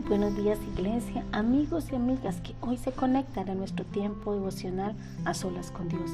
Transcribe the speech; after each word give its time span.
buenos 0.00 0.36
días 0.36 0.58
iglesia, 0.76 1.24
amigos 1.32 1.90
y 1.90 1.96
amigas 1.96 2.42
que 2.42 2.54
hoy 2.60 2.76
se 2.76 2.92
conectan 2.92 3.48
a 3.48 3.54
nuestro 3.54 3.86
tiempo 3.86 4.34
devocional 4.34 4.94
a 5.24 5.32
solas 5.32 5.70
con 5.70 5.88
Dios. 5.88 6.10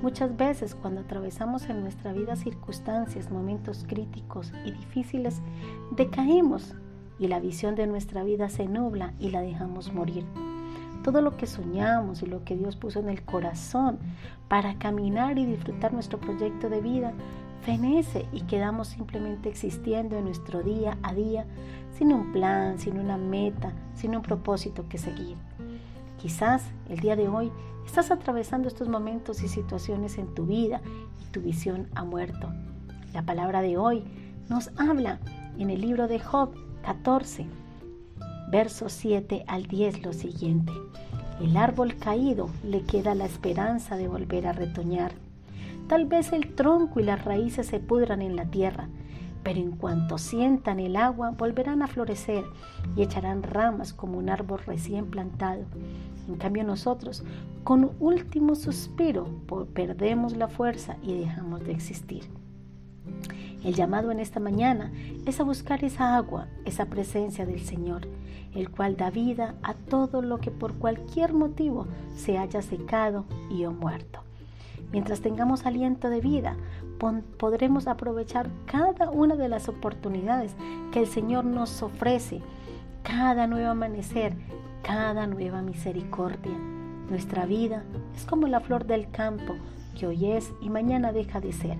Muchas 0.00 0.34
veces 0.34 0.74
cuando 0.74 1.02
atravesamos 1.02 1.68
en 1.68 1.82
nuestra 1.82 2.14
vida 2.14 2.36
circunstancias, 2.36 3.30
momentos 3.30 3.84
críticos 3.86 4.50
y 4.64 4.70
difíciles, 4.70 5.42
decaímos 5.90 6.74
y 7.18 7.28
la 7.28 7.38
visión 7.38 7.74
de 7.74 7.86
nuestra 7.86 8.24
vida 8.24 8.48
se 8.48 8.66
nubla 8.66 9.12
y 9.18 9.28
la 9.28 9.42
dejamos 9.42 9.92
morir. 9.92 10.24
Todo 11.04 11.20
lo 11.20 11.36
que 11.36 11.46
soñamos 11.46 12.22
y 12.22 12.26
lo 12.26 12.44
que 12.44 12.56
Dios 12.56 12.76
puso 12.76 13.00
en 13.00 13.10
el 13.10 13.22
corazón 13.24 13.98
para 14.48 14.78
caminar 14.78 15.38
y 15.38 15.44
disfrutar 15.44 15.92
nuestro 15.92 16.18
proyecto 16.18 16.70
de 16.70 16.80
vida 16.80 17.12
fenece 17.68 18.24
y 18.32 18.40
quedamos 18.44 18.88
simplemente 18.88 19.50
existiendo 19.50 20.16
en 20.16 20.24
nuestro 20.24 20.62
día 20.62 20.96
a 21.02 21.12
día 21.12 21.44
sin 21.98 22.14
un 22.14 22.32
plan, 22.32 22.78
sin 22.78 22.98
una 22.98 23.18
meta, 23.18 23.74
sin 23.94 24.16
un 24.16 24.22
propósito 24.22 24.88
que 24.88 24.96
seguir. 24.96 25.36
Quizás 26.16 26.62
el 26.88 27.00
día 27.00 27.14
de 27.14 27.28
hoy 27.28 27.52
estás 27.84 28.10
atravesando 28.10 28.68
estos 28.68 28.88
momentos 28.88 29.42
y 29.42 29.48
situaciones 29.48 30.16
en 30.16 30.34
tu 30.34 30.46
vida 30.46 30.80
y 31.22 31.30
tu 31.30 31.42
visión 31.42 31.90
ha 31.94 32.04
muerto. 32.04 32.48
La 33.12 33.26
palabra 33.26 33.60
de 33.60 33.76
hoy 33.76 34.02
nos 34.48 34.70
habla 34.78 35.20
en 35.58 35.68
el 35.68 35.82
libro 35.82 36.08
de 36.08 36.20
Job 36.20 36.54
14, 36.84 37.44
versos 38.50 38.94
7 38.94 39.44
al 39.46 39.66
10 39.66 40.04
lo 40.04 40.14
siguiente. 40.14 40.72
El 41.38 41.54
árbol 41.58 41.96
caído 41.98 42.48
le 42.64 42.80
queda 42.84 43.14
la 43.14 43.26
esperanza 43.26 43.98
de 43.98 44.08
volver 44.08 44.46
a 44.46 44.54
retoñar 44.54 45.27
Tal 45.88 46.04
vez 46.04 46.34
el 46.34 46.54
tronco 46.54 47.00
y 47.00 47.02
las 47.02 47.24
raíces 47.24 47.66
se 47.66 47.80
pudran 47.80 48.20
en 48.20 48.36
la 48.36 48.44
tierra, 48.44 48.88
pero 49.42 49.58
en 49.58 49.70
cuanto 49.70 50.18
sientan 50.18 50.80
el 50.80 50.96
agua 50.96 51.30
volverán 51.30 51.80
a 51.80 51.86
florecer 51.86 52.44
y 52.94 53.02
echarán 53.02 53.42
ramas 53.42 53.94
como 53.94 54.18
un 54.18 54.28
árbol 54.28 54.60
recién 54.66 55.06
plantado. 55.06 55.62
En 56.28 56.36
cambio 56.36 56.62
nosotros, 56.62 57.24
con 57.64 57.92
último 58.00 58.54
suspiro, 58.54 59.26
perdemos 59.72 60.36
la 60.36 60.48
fuerza 60.48 60.98
y 61.02 61.18
dejamos 61.18 61.64
de 61.64 61.72
existir. 61.72 62.24
El 63.64 63.74
llamado 63.74 64.10
en 64.10 64.20
esta 64.20 64.40
mañana 64.40 64.92
es 65.24 65.40
a 65.40 65.44
buscar 65.44 65.82
esa 65.84 66.16
agua, 66.16 66.48
esa 66.66 66.84
presencia 66.84 67.46
del 67.46 67.60
Señor, 67.60 68.06
el 68.54 68.70
cual 68.70 68.98
da 68.98 69.08
vida 69.08 69.54
a 69.62 69.72
todo 69.72 70.20
lo 70.20 70.36
que 70.38 70.50
por 70.50 70.74
cualquier 70.74 71.32
motivo 71.32 71.86
se 72.14 72.36
haya 72.36 72.60
secado 72.60 73.24
y 73.50 73.64
o 73.64 73.72
muerto. 73.72 74.27
Mientras 74.92 75.20
tengamos 75.20 75.66
aliento 75.66 76.08
de 76.08 76.20
vida, 76.20 76.56
podremos 77.38 77.86
aprovechar 77.86 78.48
cada 78.66 79.10
una 79.10 79.36
de 79.36 79.48
las 79.48 79.68
oportunidades 79.68 80.54
que 80.92 81.00
el 81.00 81.06
Señor 81.06 81.44
nos 81.44 81.82
ofrece, 81.82 82.40
cada 83.02 83.46
nuevo 83.46 83.70
amanecer, 83.70 84.34
cada 84.82 85.26
nueva 85.26 85.60
misericordia. 85.60 86.56
Nuestra 87.10 87.44
vida 87.46 87.84
es 88.16 88.24
como 88.24 88.46
la 88.46 88.60
flor 88.60 88.86
del 88.86 89.10
campo 89.10 89.54
que 89.98 90.06
hoy 90.06 90.32
es 90.32 90.52
y 90.60 90.70
mañana 90.70 91.12
deja 91.12 91.40
de 91.40 91.52
ser. 91.52 91.76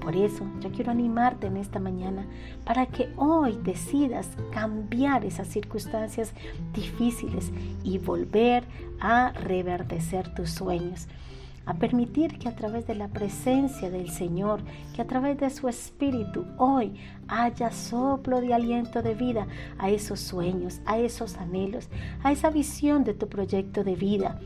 Por 0.00 0.14
eso 0.16 0.44
yo 0.60 0.70
quiero 0.70 0.90
animarte 0.90 1.46
en 1.46 1.56
esta 1.56 1.80
mañana 1.80 2.26
para 2.64 2.86
que 2.86 3.12
hoy 3.16 3.58
decidas 3.62 4.28
cambiar 4.52 5.24
esas 5.24 5.48
circunstancias 5.48 6.34
difíciles 6.72 7.52
y 7.82 7.98
volver 7.98 8.64
a 9.00 9.32
reverdecer 9.32 10.34
tus 10.34 10.50
sueños 10.50 11.08
a 11.66 11.74
permitir 11.74 12.38
que 12.38 12.48
a 12.48 12.54
través 12.54 12.86
de 12.86 12.94
la 12.94 13.08
presencia 13.08 13.90
del 13.90 14.10
Señor, 14.10 14.60
que 14.94 15.02
a 15.02 15.06
través 15.06 15.38
de 15.38 15.50
su 15.50 15.68
Espíritu 15.68 16.46
hoy 16.58 16.94
haya 17.28 17.70
soplo 17.70 18.40
de 18.40 18.52
aliento 18.54 19.02
de 19.02 19.14
vida 19.14 19.46
a 19.78 19.90
esos 19.90 20.20
sueños, 20.20 20.80
a 20.84 20.98
esos 20.98 21.36
anhelos, 21.36 21.88
a 22.22 22.32
esa 22.32 22.50
visión 22.50 23.04
de 23.04 23.14
tu 23.14 23.28
proyecto 23.28 23.84
de 23.84 23.96
vida. 23.96 24.38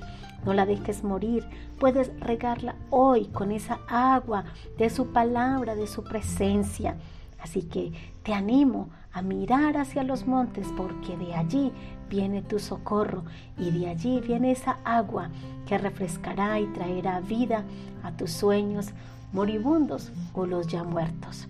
No 0.44 0.54
la 0.54 0.66
dejes 0.66 1.02
morir, 1.02 1.44
puedes 1.78 2.12
regarla 2.20 2.76
hoy 2.90 3.26
con 3.26 3.50
esa 3.50 3.80
agua 3.88 4.44
de 4.76 4.88
su 4.88 5.12
palabra, 5.12 5.74
de 5.74 5.86
su 5.86 6.04
presencia. 6.04 6.96
Así 7.40 7.62
que 7.62 7.92
te 8.22 8.32
animo 8.32 8.90
a 9.12 9.22
mirar 9.22 9.76
hacia 9.76 10.02
los 10.02 10.26
montes 10.26 10.68
porque 10.76 11.16
de 11.16 11.34
allí 11.34 11.72
viene 12.08 12.42
tu 12.42 12.58
socorro 12.58 13.24
y 13.56 13.70
de 13.70 13.88
allí 13.88 14.20
viene 14.20 14.50
esa 14.50 14.78
agua 14.84 15.30
que 15.66 15.78
refrescará 15.78 16.60
y 16.60 16.66
traerá 16.66 17.20
vida 17.20 17.64
a 18.02 18.12
tus 18.12 18.30
sueños 18.30 18.92
moribundos 19.32 20.12
o 20.32 20.46
los 20.46 20.66
ya 20.66 20.84
muertos. 20.84 21.48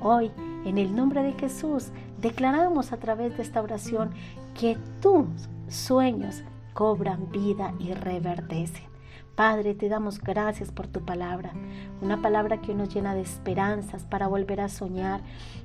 Hoy, 0.00 0.30
en 0.64 0.78
el 0.78 0.94
nombre 0.94 1.22
de 1.22 1.32
Jesús, 1.32 1.88
declaramos 2.20 2.92
a 2.92 2.98
través 2.98 3.36
de 3.36 3.42
esta 3.42 3.60
oración 3.60 4.10
que 4.58 4.76
tus 5.00 5.26
sueños 5.68 6.42
cobran 6.72 7.30
vida 7.30 7.74
y 7.78 7.92
reverdecen. 7.92 8.97
Padre, 9.38 9.76
te 9.76 9.88
damos 9.88 10.20
gracias 10.20 10.72
por 10.72 10.88
tu 10.88 11.04
palabra, 11.04 11.52
una 12.02 12.20
palabra 12.20 12.60
que 12.60 12.74
nos 12.74 12.92
llena 12.92 13.14
de 13.14 13.20
esperanzas 13.20 14.02
para 14.02 14.26
volver 14.26 14.60
a 14.60 14.68
soñar, 14.68 15.20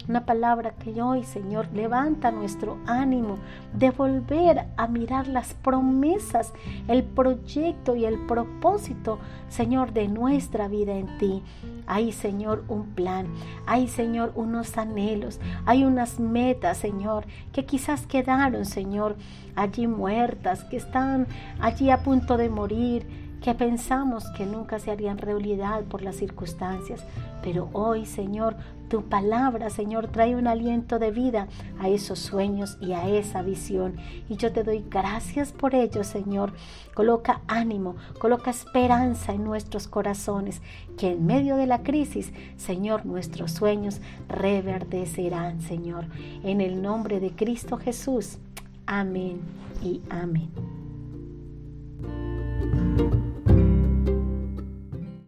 una 0.07 0.27
palabra 0.27 0.75
que 0.75 1.01
hoy, 1.01 1.23
Señor, 1.23 1.69
levanta 1.73 2.29
nuestro 2.29 2.77
ánimo 2.85 3.39
de 3.73 3.89
volver 3.89 4.67
a 4.77 4.85
mirar 4.85 5.27
las 5.27 5.55
promesas, 5.55 6.53
el 6.87 7.01
proyecto 7.01 7.95
y 7.95 8.05
el 8.05 8.27
propósito, 8.27 9.17
Señor, 9.49 9.91
de 9.91 10.07
nuestra 10.07 10.67
vida 10.67 10.93
en 10.93 11.17
ti. 11.17 11.41
Hay, 11.87 12.11
Señor, 12.11 12.63
un 12.67 12.91
plan, 12.93 13.25
hay, 13.65 13.87
Señor, 13.87 14.33
unos 14.35 14.77
anhelos, 14.77 15.39
hay 15.65 15.83
unas 15.83 16.19
metas, 16.19 16.77
Señor, 16.77 17.25
que 17.51 17.65
quizás 17.65 18.05
quedaron, 18.05 18.65
Señor, 18.65 19.15
allí 19.55 19.87
muertas, 19.87 20.63
que 20.65 20.77
están 20.77 21.25
allí 21.59 21.89
a 21.89 22.03
punto 22.03 22.37
de 22.37 22.49
morir 22.49 23.22
que 23.43 23.53
pensamos 23.53 24.23
que 24.37 24.45
nunca 24.45 24.79
se 24.79 24.89
harían 24.89 25.17
realidad 25.17 25.83
por 25.83 26.01
las 26.01 26.15
circunstancias. 26.15 27.03
Pero 27.41 27.69
hoy, 27.73 28.05
Señor, 28.05 28.55
tu 28.87 29.03
palabra, 29.03 29.69
Señor, 29.69 30.07
trae 30.07 30.37
un 30.37 30.47
aliento 30.47 30.97
de 30.97 31.11
vida 31.11 31.49
a 31.77 31.89
esos 31.89 32.19
sueños 32.19 32.77
y 32.79 32.93
a 32.93 33.09
esa 33.09 33.41
visión. 33.41 33.97
Y 34.29 34.37
yo 34.37 34.53
te 34.53 34.63
doy 34.63 34.85
gracias 34.89 35.51
por 35.51 35.75
ello, 35.75 36.05
Señor. 36.05 36.53
Coloca 36.93 37.41
ánimo, 37.47 37.97
coloca 38.17 38.49
esperanza 38.49 39.33
en 39.33 39.43
nuestros 39.43 39.89
corazones, 39.89 40.61
que 40.97 41.11
en 41.11 41.25
medio 41.25 41.57
de 41.57 41.67
la 41.67 41.83
crisis, 41.83 42.31
Señor, 42.55 43.05
nuestros 43.05 43.51
sueños 43.51 43.99
reverdecerán, 44.29 45.59
Señor. 45.59 46.05
En 46.43 46.61
el 46.61 46.81
nombre 46.81 47.19
de 47.19 47.31
Cristo 47.31 47.77
Jesús. 47.77 48.37
Amén 48.85 49.41
y 49.83 50.01
amén. 50.09 50.82